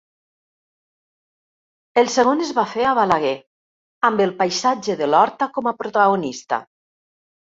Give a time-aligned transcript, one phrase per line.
[2.01, 3.33] El segon es va fer a Balaguer,
[4.09, 6.61] amb el paisatge de l'horta com a protagonista.